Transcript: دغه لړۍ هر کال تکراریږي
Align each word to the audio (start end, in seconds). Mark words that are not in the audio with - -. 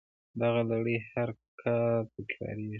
دغه 0.41 0.61
لړۍ 0.69 0.97
هر 1.11 1.29
کال 1.61 2.01
تکراریږي 2.15 2.69